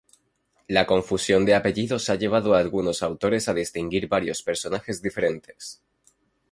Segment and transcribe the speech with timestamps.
[0.67, 5.83] La confusión de apellidos ha llevado a algunos autores a distinguir varios personajes diferentes.